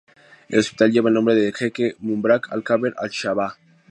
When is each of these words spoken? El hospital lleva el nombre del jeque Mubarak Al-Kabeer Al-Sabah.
El 0.49 0.57
hospital 0.57 0.91
lleva 0.91 1.09
el 1.09 1.13
nombre 1.13 1.35
del 1.35 1.53
jeque 1.53 1.93
Mubarak 1.99 2.51
Al-Kabeer 2.51 2.95
Al-Sabah. 2.97 3.53